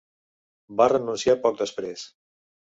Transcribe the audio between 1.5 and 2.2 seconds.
després.